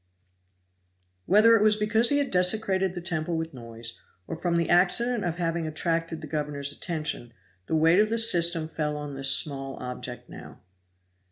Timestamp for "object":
9.77-10.27